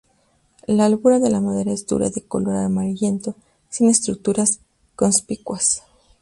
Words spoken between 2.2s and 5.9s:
color amarillento sin estructuras conspicuas.